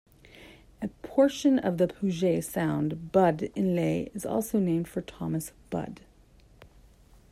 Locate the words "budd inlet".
3.11-4.09